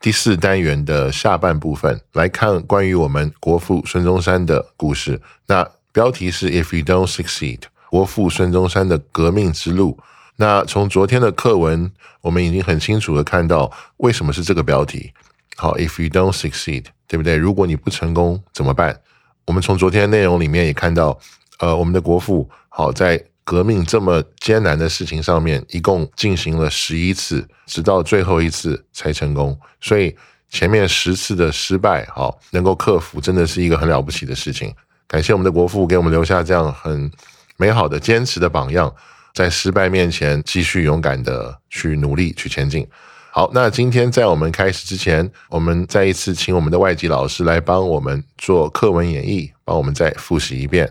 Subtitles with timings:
[0.00, 5.20] 第四单元的下半部分，来看关于我们国父孙中山的故事。
[5.46, 9.98] 那标题是 If you don't succeed，国父孙中山的革命之路。
[10.36, 11.92] 那从昨天的课文，
[12.22, 15.12] 我们已经很清楚的看到为什么是这个标题。
[15.56, 17.36] 好，If you don't succeed，对不对？
[17.36, 18.98] 如果你不成功怎么办？
[19.44, 21.18] 我们从昨天的内容里面也看到，
[21.58, 29.58] 呃，我们的国父好在革命这么艰难的事情上面，一共进行了十一次，直到最后一次才成功。
[29.80, 30.14] 所以
[30.48, 34.72] 前面十次的失败，好能够克服，真的是一个很了不起的事情。
[35.06, 37.10] 感谢我们的国父给我们留下这样很
[37.56, 38.94] 美好的坚持的榜样，
[39.34, 42.86] 在失败面前继续勇敢的去努力去前进。
[43.32, 50.90] 好，那今天在我们开始之前，我们再一次请我们的外籍老师来帮我们做课文演绎，帮我们再复习一遍。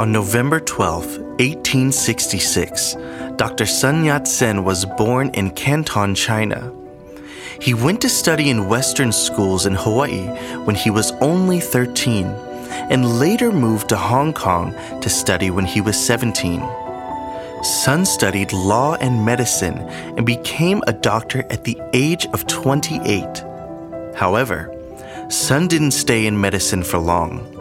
[0.00, 2.96] On November 12, 1866,
[3.36, 3.66] Dr.
[3.66, 6.72] Sun Yat sen was born in Canton, China.
[7.60, 10.28] He went to study in Western schools in Hawaii
[10.64, 12.24] when he was only 13,
[12.88, 14.72] and later moved to Hong Kong
[15.02, 16.62] to study when he was 17.
[17.62, 19.76] Sun studied law and medicine
[20.16, 23.44] and became a doctor at the age of 28.
[24.16, 24.74] However,
[25.28, 27.59] Sun didn't stay in medicine for long.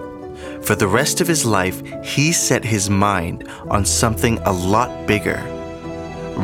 [0.64, 5.42] For the rest of his life, he set his mind on something a lot bigger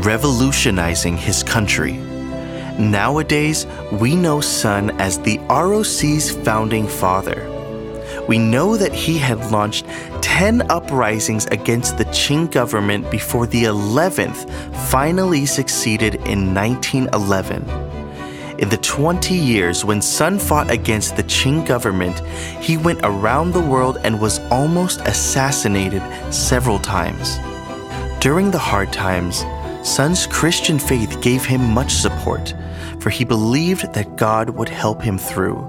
[0.03, 1.93] revolutionizing his country.
[2.77, 7.49] Nowadays, we know Sun as the ROC's founding father
[8.27, 9.85] we know that he had launched
[10.21, 14.49] 10 uprisings against the Qing government before the 11th
[14.89, 17.84] finally succeeded in 1911.
[18.57, 22.19] In the 20 years when Sun fought against the Qing government,
[22.61, 26.01] he went around the world and was almost assassinated
[26.33, 27.37] several times.
[28.21, 29.43] During the hard times,
[29.83, 32.55] Sun's Christian faith gave him much support,
[33.01, 35.59] for he believed that God would help him through.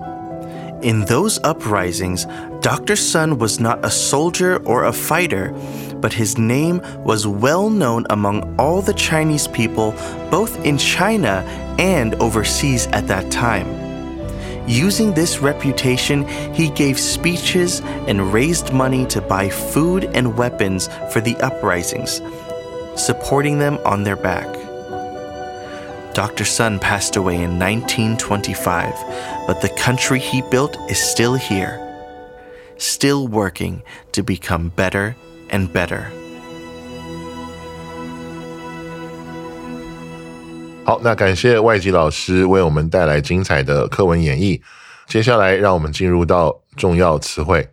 [0.83, 2.25] In those uprisings,
[2.61, 2.95] Dr.
[2.95, 5.53] Sun was not a soldier or a fighter,
[6.01, 9.93] but his name was well known among all the Chinese people,
[10.31, 11.45] both in China
[11.79, 13.67] and overseas at that time.
[14.69, 21.21] Using this reputation, he gave speeches and raised money to buy food and weapons for
[21.21, 22.21] the uprisings,
[22.97, 24.53] supporting them on their back.
[26.15, 26.45] Dr.
[26.45, 28.93] Sun passed away in 1925,
[29.47, 31.79] but the country he built is still here,
[32.77, 33.83] still working
[34.13, 35.15] to become better
[35.51, 36.03] and better.
[40.85, 44.61] 好，那感谢外籍老师为我们带来精彩的课文演绎。
[45.07, 47.69] 接下来，让我们进入到重要词汇。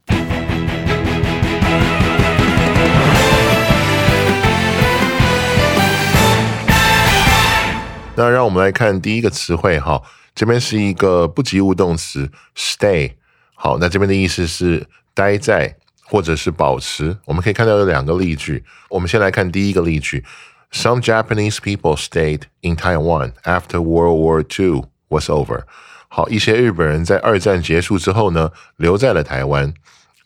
[8.16, 10.02] 那让我们来看第一个词汇哈，
[10.36, 13.14] 这边是一个不及物动词 stay。
[13.56, 15.76] 好，那这边的意思是待在
[16.14, 17.18] 或者是保持。
[17.26, 20.24] 我们可以看到有两个例句，我们先来看第一个例句
[20.72, 25.64] ：Some Japanese people stayed in Taiwan after World War II was over。
[26.10, 29.74] 好，一些日本人在二战结束之后呢，留在了台湾。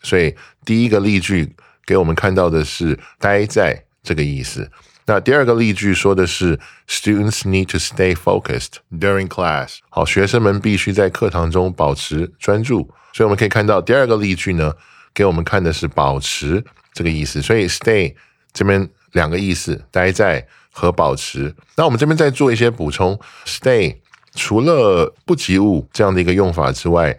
[0.02, 0.36] 所以
[0.66, 4.70] 第一个例句给我们看到的是待在这个意思。
[5.06, 9.78] 那第二个例句说的是，Students need to stay focused during class。
[9.88, 12.90] 好，学生们必须在课堂中保持专注。
[13.14, 14.74] 所以我们可以看到第二个例句呢，
[15.14, 17.40] 给我们看的是保持这个意思。
[17.42, 18.14] 所以 stay
[18.52, 21.54] 这边两个意思，待在和保持。
[21.76, 23.96] 那我们这边再做一些补充，stay
[24.34, 27.18] 除了不及物这样的一个用法之外，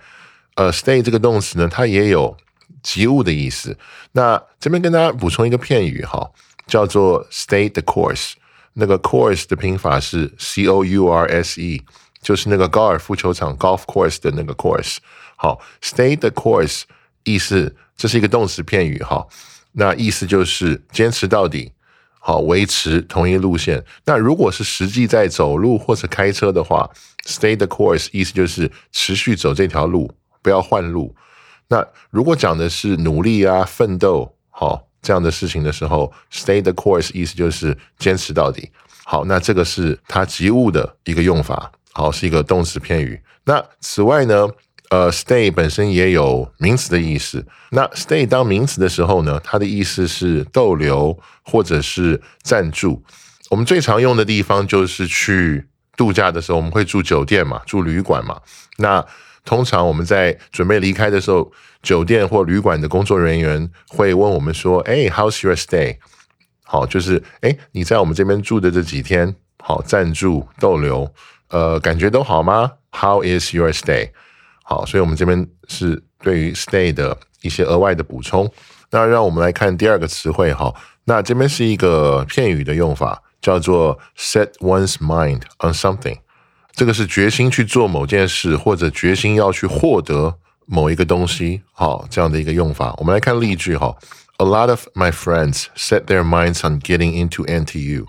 [0.55, 2.35] 呃，stay 这个动词呢，它也有
[2.81, 3.77] 及物的意思。
[4.13, 6.31] 那这边跟大家补充一个片语哈。
[6.69, 8.33] 叫做 stay the course，
[8.73, 11.81] 那个 course 的拼法是 c o u r s e，
[12.21, 14.97] 就是那个高尔夫球场 golf course 的那个 course。
[15.35, 16.83] 好，stay the course
[17.29, 19.25] 意思这是一个动词片语哈，
[19.73, 21.71] 那意思就是坚持到底，
[22.19, 23.83] 好，维持同一路线。
[24.05, 26.89] 那如果是实际在走路或者开车的话
[27.25, 30.11] ，stay the course 意思就是持续走这条路，
[30.41, 31.15] 不要换路。
[31.67, 38.71] 那如果讲的是努力啊、奋斗，好这样的事情的时候，stay the course 意思就是坚持到底。
[39.03, 43.21] 好，那这个是它及物的一个用法，好，是一个动词片语。
[43.43, 44.47] 那此外呢，
[44.89, 47.45] 呃，stay 本身也有名词的意思。
[47.71, 53.03] 那 stay 当名词的时候呢，它的意思是逗留或者是暂住。
[53.49, 58.39] 我们最常用的地方就是去度假的时候，我们会住酒店嘛，住旅馆嘛。
[58.77, 59.05] 那
[59.45, 61.51] 通常我们在准备离开的时候，
[61.83, 65.97] 酒店或旅馆的工作人员会问我们说：“哎，How's your stay？”
[66.63, 71.11] 好，就是哎，你在我们这边住的这几天，好暂住逗留，
[71.49, 74.09] 呃，感觉都好吗？How is your stay？
[74.69, 78.47] 好，所以我们这边是对于 stay 的一些额外的补充。
[78.91, 80.71] 那让我们来看第二个词汇哈，
[81.05, 86.19] 那这边是一个片语的用法，叫做 set one's mind on something。
[86.71, 90.35] 这个是决心去做某件事，或者决心要去获得
[90.67, 92.93] 某一个东西，好这样的一个用法。
[92.99, 93.97] 我们来看例句哈
[94.37, 98.05] ：A lot of my friends set their minds on getting into NTU。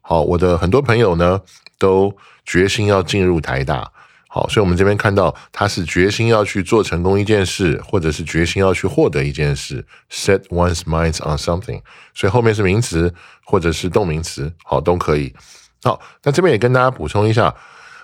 [0.00, 1.42] 好，我的很多朋友呢
[1.78, 2.16] 都
[2.46, 3.92] 决心要进入台大。
[4.38, 9.84] 好，所以我们这边看到他是决心要去做成功一件事，或者是决心要去获得一件事。
[10.08, 11.82] Set one's minds on something。
[12.14, 13.12] 所以后面是名词
[13.44, 15.34] 或者是动名词，好都可以。
[15.82, 17.52] 好，那这边也跟大家补充一下。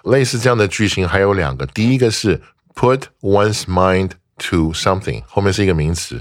[0.03, 2.43] 类似这样的句型还有两个，第一个是
[2.75, 6.21] put one's mind to something，后面是一个名词。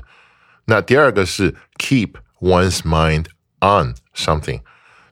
[0.66, 3.26] 那第二个是 keep one's mind
[3.62, 4.62] on something。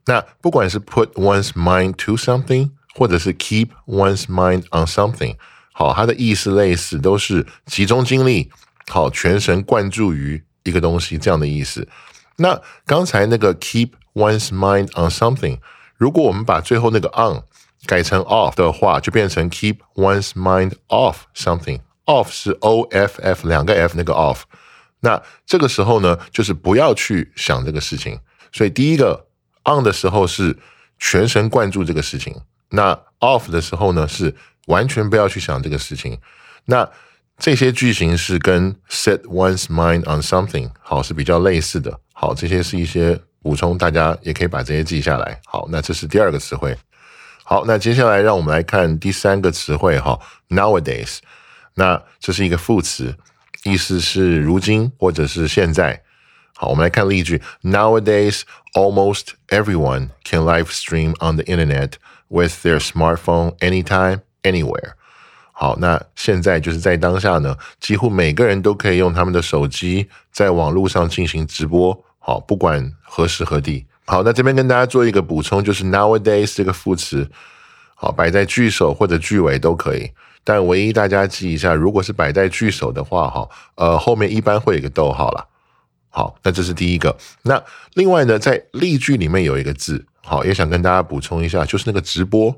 [0.05, 5.35] 那不管是 put one's mind to something，或者是 keep one's mind on something，
[5.73, 8.51] 好，它的意思类似，都是集中精力，
[8.87, 11.87] 好，全神贯注于一个东西这样的意思。
[12.37, 15.59] 那刚才那个 keep one's mind on something，
[15.97, 17.43] 如果我们把最后那个 on
[17.85, 21.79] 改成 off 的话，就变成 keep one's mind off something。
[22.05, 24.41] off 是 o f f 两个 f 那个 off。
[25.01, 28.19] 那这个时候呢，就是不要去想这个事情。
[28.51, 29.27] 所以第一个
[29.63, 30.57] on 的时候是
[30.99, 32.35] 全神贯注这个事情，
[32.71, 34.35] 那 off 的时候呢是
[34.67, 36.17] 完全不要去想这个事情。
[36.65, 36.89] 那
[37.37, 41.99] 这些句型是跟 set one's mind on something 好是比较类似的。
[42.13, 45.39] 好，这些是一些补充，大家也可以把这些记下来。
[45.45, 46.77] 好，那这是第二个词汇。
[47.43, 50.19] 好，那接下来让我们来看第三个词汇哈
[50.49, 51.17] ，nowadays。
[51.73, 53.15] 那这是一个副词，
[53.63, 56.03] 意思是如今或者是现在。
[56.55, 58.41] 好，我们来看例句：Nowadays,
[58.75, 61.93] almost everyone can live stream on the internet
[62.31, 64.93] with their smartphone anytime, anywhere。
[65.51, 72.03] 好，那现在就是在当下呢，几乎每个人都可以用他们的手机在网络上进行直播。
[72.17, 73.85] 好，不管何时何地。
[74.05, 77.29] 好，那这边跟大家做一个补充，就是 nowadays 这个副词，
[77.95, 80.09] 好摆在句首或者句尾都可以，
[80.43, 85.47] 但唯一大家记一下，如果是摆在句首的话，哈，呃，后面一般会有一个逗号了。
[86.09, 87.15] 好，那这是第一个。
[87.43, 87.63] 那
[87.93, 92.55] 另外呢，在例句里面有一个字，好，也想跟大家补充一下，就是那个直播。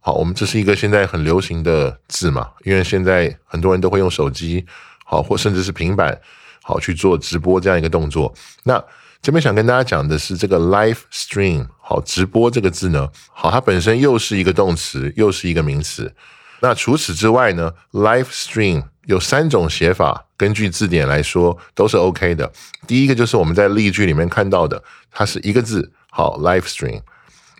[0.00, 4.64] 好，我们这是一个现在很流行的字嘛，因为现在很多人都会用手机，
[5.04, 6.18] 好，或甚至是平板，
[6.62, 8.34] 好去做直播这样一个动作。
[8.64, 8.82] 那
[9.22, 16.14] 这边想跟大家讲的是这个 live stream，好，直播这个字呢，好，它本身又是一个动词，又是一个名词。
[16.60, 22.52] 那除此之外呢，live stream 有三种写法，根据字典来说都是 OK 的。
[22.86, 27.00] 第一个就是我们在例句里面看到的，它是一个字，好，live stream。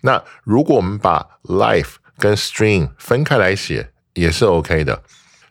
[0.03, 5.03] 那如果我们把 live 跟 stream 分开来写，也是 OK 的。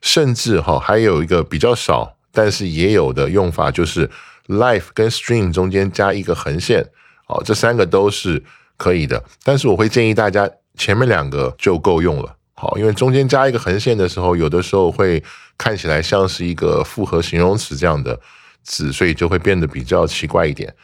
[0.02, 4.10] 甚至哈，还有一个比较少，但是也有的用法就是。
[4.48, 6.86] Life 跟 Stream 中间加一个横线，
[7.26, 8.44] 好，这三个都是
[8.76, 9.24] 可以的。
[9.42, 15.24] 但是我会建议大家前面两个就够用了，好，因为中间加一个横线的时候，有的时候会
[15.58, 18.20] 看起来像是一个复合形容词这样的
[18.66, 20.76] 词，所以就会变得比较奇怪一点。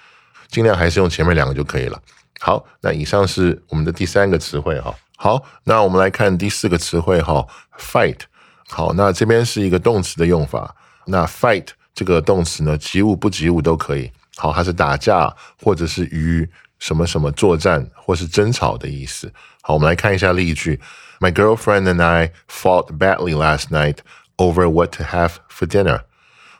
[0.49, 2.01] 尽量还是用前面两个就可以了。
[2.39, 4.93] 好，那以上是我们的第三个词汇哈。
[5.17, 7.45] 好，那我们来看第四个词汇哈
[7.77, 8.19] ，Fight。
[8.67, 10.75] 好，那这边是一个动词的用法，
[11.05, 11.67] 那 Fight。
[11.93, 14.09] 这个动词呢，及物不及物都可以。
[14.37, 19.29] 好，它是打架或者是与什么什么作战或是争吵的意思。
[19.61, 20.79] 好，我们来看一下例句
[21.19, 23.97] ：My girlfriend and I fought badly last night
[24.37, 26.03] over what to have for dinner。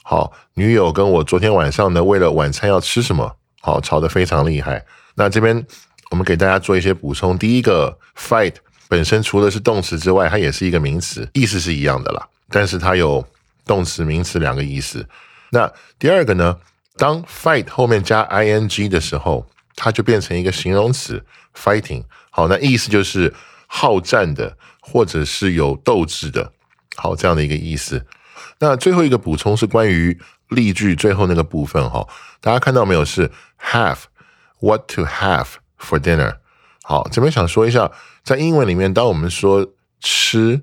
[0.04, 4.86] 好，女友跟我昨天晚上呢，为了晚餐要吃什么，好吵得非常厉害。
[5.16, 5.66] 那这边
[6.12, 7.38] 我们给大家做一些补充。
[7.38, 8.56] 第一个，fight
[8.88, 12.28] 本身除了是动词之外，它也是一个名词，意思是一样的啦。
[12.50, 13.26] 但是它有
[13.66, 15.08] 动词、名词两个意思。
[15.52, 16.58] 那第二个呢？
[16.98, 21.24] 当 fight 后面加 ing 的时候，它就变成一个形容词
[21.56, 22.04] fighting。
[22.30, 23.34] 好，那意思就是
[23.68, 26.52] 好战的，或者是有斗志的。
[26.98, 28.06] 好，这样的一个意思。
[28.60, 32.08] 那最后一个补充是关于例句最后那个部分哈，
[32.42, 33.06] 大家看到没有？
[33.06, 34.00] 是 have
[34.60, 35.48] what to have
[35.80, 36.38] for dinner。
[36.84, 37.92] 好，这边想说一下，
[38.24, 39.66] 在英文里面，当我们说
[40.00, 40.62] 吃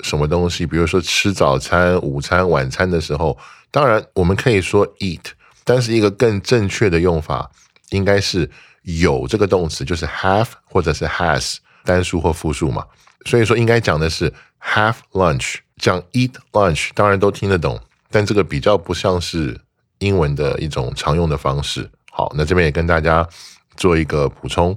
[0.00, 3.36] 什么东西，比如说吃早餐、午餐、晚餐的时候，
[3.70, 5.20] 当然我们可以说 eat。
[5.64, 7.50] 但是一个更正确的用法
[7.88, 8.50] 应该是
[8.82, 12.84] 有这个动词，就是 have 或者是 has 单数或复数嘛。
[13.24, 14.30] 所以说应该讲的是
[14.62, 17.80] have lunch，讲 eat lunch，当然都听得懂，
[18.14, 19.60] 但这个比较不像是
[19.98, 21.90] 英文的一种常用的方式。
[22.12, 23.28] 好，那这边也跟大家
[23.74, 24.76] 做一个补充。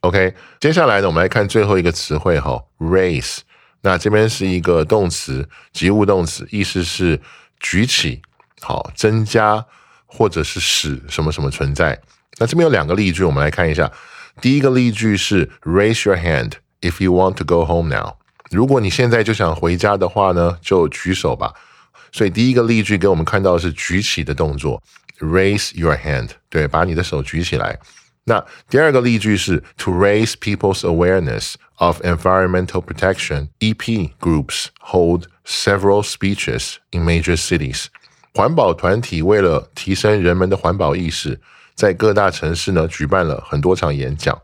[0.00, 3.38] OK，接下来呢，我们来看最后一个词汇哈，raise。
[3.80, 7.18] 那这边是一个动词，及物动词，意思是
[7.58, 8.20] 举起，
[8.60, 9.64] 好，增加。
[10.08, 12.00] 或者是使什么什么存在。
[12.38, 13.90] 那这边有两个例句，我们来看一下。
[14.40, 18.14] 第一个例句是 Raise your hand if you want to go home now。
[18.50, 21.52] 如果你现在就想回家的话呢，就举手吧。
[22.11, 24.81] 所以第一个例句给我们看到的是举起的动作，
[25.19, 27.79] Raise your hand，对，把你的手举起来。
[28.25, 37.85] 那第二个例句是 To raise people's awareness of environmental protection, EP groups hold several speeches in major cities.
[38.33, 41.39] 环保团体为了提升人们的环保意识，
[41.75, 44.39] 在各大城市呢举办了很多场演讲。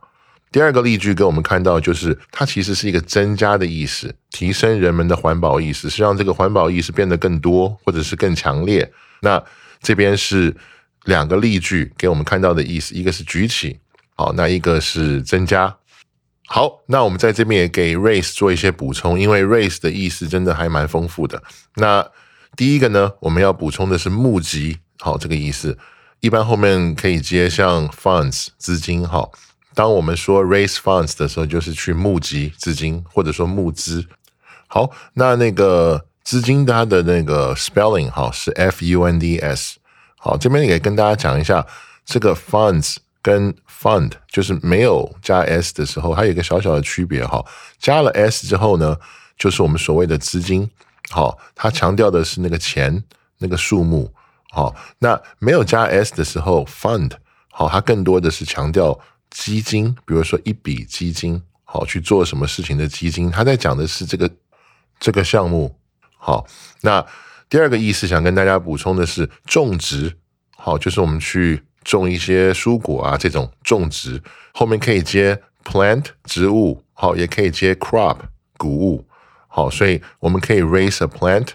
[0.52, 8.92] 第二个例句给我们看到，就是它其实是一个增加的意思，提升人们的环保意识，是让这个环保意识变得更多，或者是更强烈。
[9.23, 9.42] 那
[9.80, 10.54] 这边是
[11.04, 13.80] 两个例句给我们看到的意思，一个是举起，
[14.14, 15.75] 好，那一个是增加。
[16.47, 21.42] 好，那我们在这边也给 raise 做一些补充，因为 raise 的意思真的还蛮丰富的。
[21.76, 22.06] 那
[22.56, 25.78] 第一个呢，我们要补充的是募集，好，这个意思，
[26.21, 29.32] 一般后面可以接像 funds 资金，好。
[29.74, 34.06] 当我们说 raise funds 的时候，就是去募集资金，或者说募资。
[34.66, 39.76] 好，那那个资金它的那个 spelling 哈是 f u n d s。
[40.18, 41.66] 好，这边也跟大家讲一下，
[42.04, 47.44] 这个 funds 跟 fund 就是没有加 s 的时候，还有一个小小的区别哈。
[47.78, 48.96] 加了 s 之后呢，
[49.36, 50.70] 就是我们所谓的资金。
[51.10, 53.02] 好，它强调的是那个钱，
[53.38, 54.12] 那个数目。
[54.50, 57.10] 好，那没有加 s 的时候，fund。
[57.50, 58.98] 好，它更多的是强调
[59.32, 63.30] 基金，比如说一笔基金，好去做什么事情的基金。
[63.30, 64.30] 他在讲的是这个
[65.00, 65.74] 这个项目。
[66.16, 66.46] 好，
[66.82, 67.04] 那
[67.48, 70.16] 第二个意思想跟大家补充的是种植。
[70.56, 74.22] 好，就是我们去种一些蔬果啊，这种种植
[74.52, 78.18] 后面可以接 plant 植物，好，也可以接 crop
[78.56, 79.04] 谷物。
[79.48, 81.48] 好，所以我们可以 raise a plant，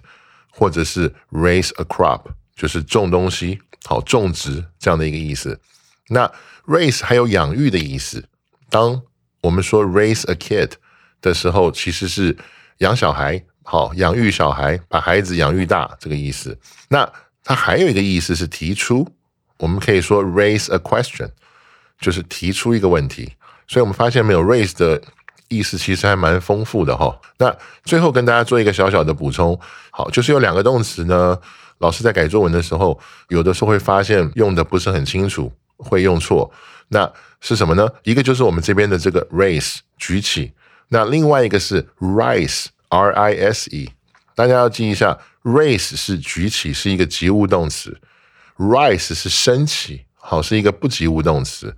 [0.52, 2.24] 或者是 raise a crop，
[2.56, 5.60] 就是种东西，好种植这样的一个意思。
[6.10, 6.32] 那
[6.66, 8.24] raise 还有养育的意思。
[8.70, 9.02] 当
[9.42, 10.72] 我们说 raise a kid
[11.22, 12.38] 的时候，其实是
[12.80, 16.58] 养小孩，好养育小孩，把孩子养育大这个意思。
[16.90, 17.10] 那
[17.44, 19.08] 它还有一个意思是提出，
[19.58, 21.30] 我们可以说 raise a question，
[22.00, 23.34] 就是提出一个问题。
[23.68, 25.02] 所以我们发现没有 raise 的。
[25.50, 27.18] 意思其实还蛮丰富的哈。
[27.38, 29.58] 那最后跟大家做一个小小的补充，
[29.92, 31.40] 好，就是有两个动词呢，
[31.78, 33.00] 老师在改作文的时候，
[33.30, 36.52] 有的时候会发现用的不是很清楚，会用错。
[36.90, 37.88] 那是什么呢？
[38.04, 40.54] 一个就是我们这边的这个 raise 举起，
[40.90, 43.90] 那另外一个是 rise，r i s e。
[44.34, 48.00] 大家要记一下，raise 是举起，是一个及物动词
[48.58, 51.76] ；rise 是升起，好，是一个不及物动词。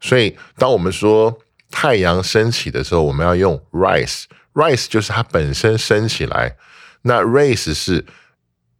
[0.00, 1.38] 所以当我们说
[1.70, 6.56] 太阳升起的时候，我们要用 rise，rise 就是它本身升起来。
[7.02, 8.04] 那 raise 是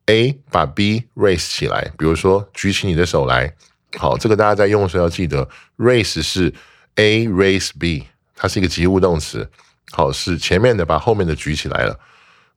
[0.07, 3.55] A 把 B raise 起来，比如说举起你的手来。
[3.99, 6.53] 好，这个大家在用的时候要记得，raise 是
[6.97, 9.49] A raise B，它是一个及物动词。
[9.91, 11.99] 好，是前面的把后面的举起来了。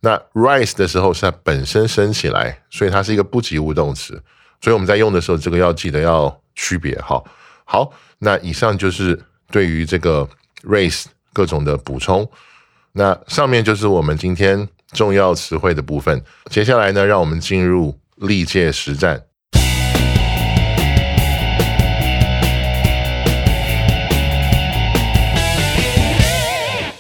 [0.02, 4.22] 那 rise 的时候是它本身升起来，所以它是一个不及物动词。
[4.62, 7.00] 所以我们在用的时候，这个要记得要区别。
[7.02, 7.26] 好，
[7.66, 9.22] 好，那以上就是。
[9.52, 10.28] 对于这个
[10.64, 12.28] race 各种的补充，
[12.94, 16.22] 那上面就是我们今天重要词汇的部分。
[16.50, 19.24] 接下来呢，让我们进入历届实战。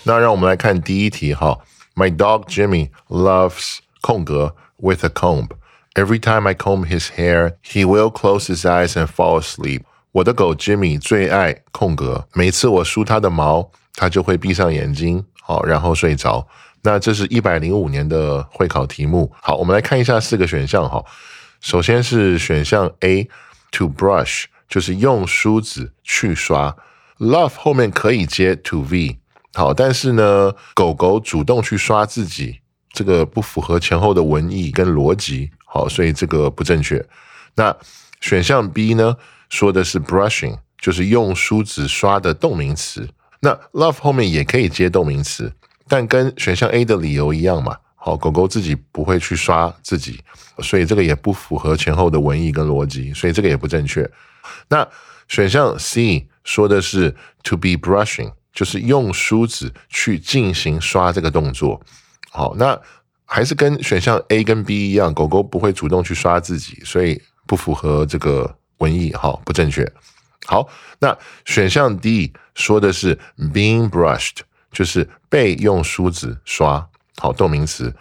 [0.04, 1.59] 那让我们来看第一题哈。
[1.94, 5.49] My dog Jimmy loves 空格 with a comb.
[5.94, 9.82] Every time I comb his hair, he will close his eyes and fall asleep.
[10.12, 16.47] 我的狗 Jimmy 最爱空格，每次我梳它的毛，它就会闭上眼睛， 好，然后睡着。
[16.82, 19.30] 那这是一百零五年的会考题目。
[19.42, 21.04] 好，我们来看一下四个选项哈。
[21.61, 26.75] 首先是选项 A，to brush，就是用梳子去刷。
[27.18, 29.18] Love 后面可以接 to V，
[29.55, 32.59] 好，但是呢，狗狗主动去刷自己，
[32.91, 37.03] 这个不符合前后的文意跟逻辑，好，所以这个不正确。
[37.55, 37.74] 那
[38.19, 39.15] 选项 B 呢，
[39.50, 43.07] 说的是 brushing，就是用梳子刷的动名词。
[43.39, 45.53] 那 love 后面也可以接动名词。
[45.88, 50.19] 但跟选项 A 的理由一样嘛，好，狗狗自己不会去刷自己，
[50.59, 54.09] 所以这个也不符合前后的文意跟逻辑，所以这个也不正确。
[54.67, 54.85] 那
[55.27, 61.79] 选项 C 说的是 to be brushing，就是用梳子去进行刷这个动作。
[62.31, 62.79] 好，那
[63.25, 69.85] 还是跟选项 A 跟 B 一样，狗狗不会主动去刷自己，所以不符合这个文意，好，不正确。
[70.47, 70.67] 好，
[71.00, 73.19] 那选项 D 说的是
[73.53, 74.38] being brushed。
[74.71, 76.85] 就是被用梳子刷，
[77.15, 77.95] 好动名词。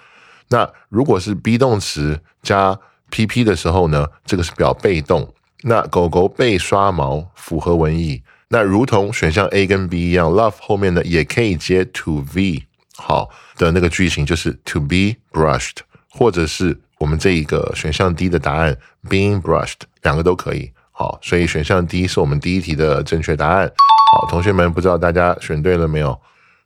[0.49, 2.77] 那如果是 be 动词加
[3.13, 5.33] pp 的时候呢，这个是表被动。
[5.63, 8.21] 那狗狗被刷毛符合文意。
[8.49, 12.65] 那如同选项 A 跟 B 一样，love 后面呢也可以接 to v
[12.97, 18.77] 好的那个句型，就是 to be brushed，或者是我们这一个选项 D 的答案
[19.09, 20.71] being brushed，两个都可以。
[20.93, 23.71] 好，所以选项 D 是我们第一题的正确答案。
[24.13, 26.21] 好，同学们，不知道大家选对了没有？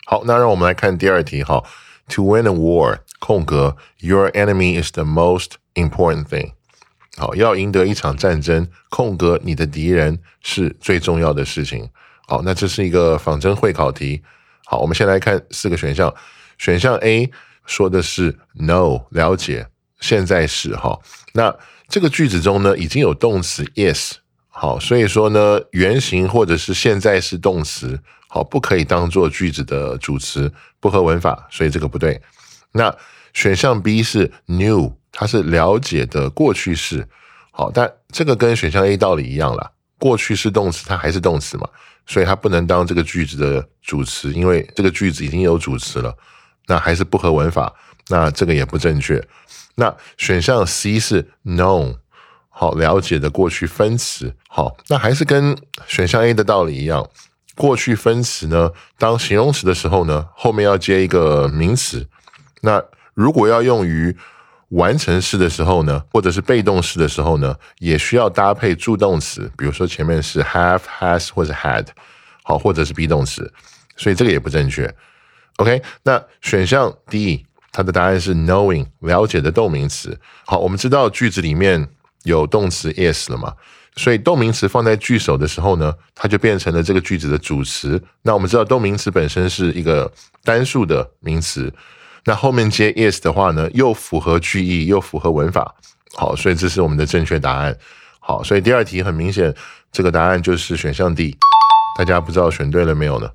[0.05, 1.65] 好，那让我们来看第二题哈。
[2.11, 6.53] To win a war，空格，Your enemy is the most important thing。
[7.19, 11.89] 好，要赢得一场战争，空格，你的敌人是最重要的事情。
[12.29, 14.23] 好，那这是一个仿真会考题。
[14.65, 16.15] 好，我们先来看四个选项。
[16.59, 17.31] 选项 A
[17.67, 19.67] 说的是 No，了解，
[20.01, 20.99] 现在是哈。
[21.33, 21.55] 那
[21.89, 24.19] 这个句子中呢，已经有动词 is。
[24.49, 28.01] 好，所以说呢，原形或者是现在是动词。
[28.29, 32.21] 好，不可以当做句子的主词，不合文法，所以这个不对。
[32.73, 32.95] 那
[33.33, 37.05] 选项 B 是 New 它是了解的过去式。
[37.51, 41.69] 好，但这个跟选项 A 道理一样了，过去式动词它还是动词嘛，
[42.07, 46.17] 所以它不能当这个句子的主词，因为这个句子已经有主词了，
[46.69, 47.75] 那还是不合文法，
[48.07, 49.21] 那这个也不正确。
[49.75, 51.97] 那选项 C 是 known，
[52.49, 54.33] 好，了解的过去分词。
[54.49, 57.05] 好，那还是跟选项 A 的道理一样。
[57.57, 62.07] 过去分词呢，当形容词的时候呢，后面要接一个名词。
[62.61, 62.81] 那
[63.15, 64.17] 如果要用于
[64.71, 71.87] 完成式的时候呢，或者是被动式的时候呢，也需要搭配助动词，比如说前面是 have、has 或者 had，
[72.43, 73.51] 好，或者是 be 动词，
[73.97, 74.95] 所以这个也不正确。
[75.57, 80.19] OK，那选项 D，它的答案是 knowing，了解的动名词。
[80.45, 81.89] 好，我们知道句子里面
[82.25, 83.55] 有动词 is 了嘛？
[83.97, 88.01] 所以动名词放在句首的时候呢，它就变成了这个句子的主词。
[88.23, 90.13] 那我们知道动名词本身是一个
[90.45, 91.73] 单数的名词，
[92.25, 95.75] 那后面接 yes 的话呢，又符合句意，又符合文法。
[96.15, 97.77] 好，所以这是我们的正确答案。
[98.19, 99.55] 好，所以第二题很明显，
[99.93, 101.37] 这个答案就是选项 D。
[101.99, 103.31] 大家不知道选对了没有呢？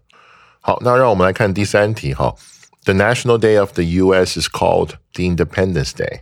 [0.62, 2.13] 好，那让我们来看第三题。
[2.13, 2.34] 哈
[2.86, 4.39] ，The National Day of the U.S.
[4.39, 6.22] is called the Independence Day.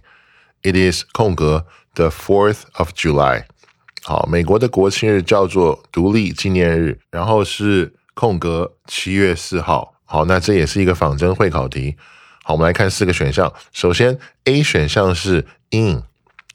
[0.63, 3.43] It is 空格 the Fourth of July.
[4.04, 9.93] 好，美国的国庆日叫做独立纪念日，然后是空格七月四号。
[10.06, 11.95] 好，那这也是一个仿真会考题。
[12.43, 13.51] 好，我们来看四个选项。
[13.71, 16.04] 首先，A 选项是 in，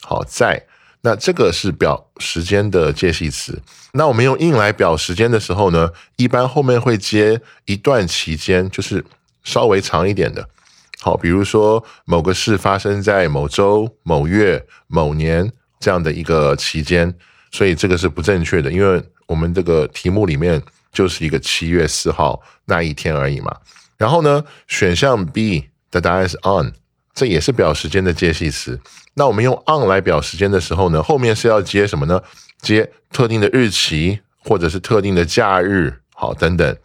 [0.02, 0.66] 好在，
[1.02, 3.62] 那这个是表时间的介系词。
[3.92, 9.04] 那我们用 in 来表时间的时候呢，一般后面会接一段期间，就是
[9.44, 10.48] 稍微长一点的。
[11.00, 17.14] 好，比如说某个事发生在某周、某月、某年这样的一个期间。
[17.52, 20.60] 所以这个是不正确的，因为我们这个题目里面
[20.92, 23.56] 就是一个七月四号那一天而已嘛。
[23.96, 26.72] 然后呢，选项 B 的答案是 on，
[27.14, 28.78] 这也是表时间的介系词。
[29.14, 32.22] 那我们用 on 来表时间的时候呢，后面是要接什么呢？
[32.60, 36.76] 接特定的日期或者是特定的假日，好等等。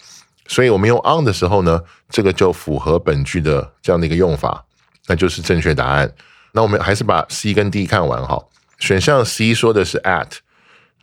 [0.48, 4.66] 所以我们用 on 的时候呢，这个就符合本句的这样的一个用法，
[5.08, 6.12] 那就是正确答案。
[6.54, 8.42] 那我们还是把 C 跟 D 看完哈。
[8.80, 10.30] 选项 C 说的是 at。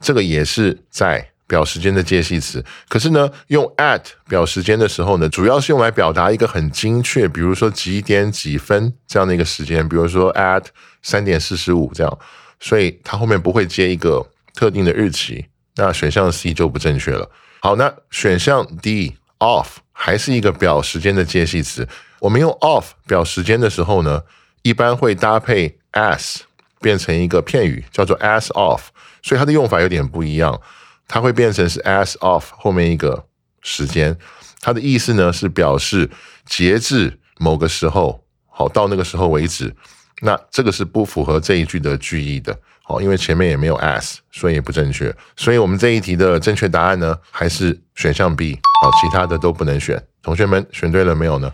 [0.00, 10.66] 这个也是在表时间的介系词，可是呢，用 at 表时间的时候呢，主要是用来表达一个很精确，比如说几点几分这样的一个时间，比如说 at
[11.02, 12.18] 三点四十五这样，
[12.61, 15.46] 所以它后面不会接一个特定的日期。
[15.76, 17.28] 那选项 C 就不正确了。
[17.61, 21.88] 好，那选项 D off 还是一个表时间的介系词。
[22.20, 24.22] 我们用 off 表时间的时候呢，
[24.62, 26.40] 一般会搭配 as
[26.80, 28.80] 变成一个片语，叫做 as off。
[29.22, 30.61] 所以它的用法有点不一样，
[31.08, 33.24] 它会变成是 as of 后面一个
[33.62, 34.16] 时间，
[34.60, 36.08] 它的意思呢是表示
[36.46, 39.74] 截至某个时候，好到那个时候为止，
[40.20, 42.56] 那这个是不符合这一句的句意的。
[42.82, 45.14] 好，因为前面也没有 as，所以也不正确。
[45.36, 48.58] 所以我们这一题的正确答案呢，还是选项 B。
[48.82, 50.02] 好，其他的都不能选。
[50.22, 51.52] 同学们选对了没有呢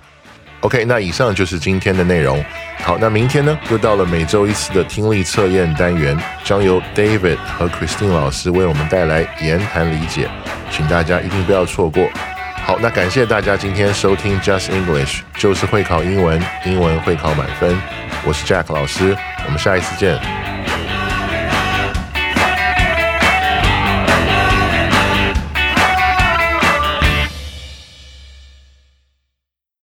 [0.64, 2.42] ？OK，那以上就是今天的内容。
[2.82, 10.26] 好，那明天呢，又到了每周一次的听力测验单元，将由 David 和 Christine 老师为我们带来言谈理解，
[10.70, 12.08] 请大家一定不要错过。
[12.64, 17.78] 好，那感谢大家今天收听 Just English，就是会考英文，英文会考满分。
[18.24, 20.43] 我是 Jack 老师，我们下一次见。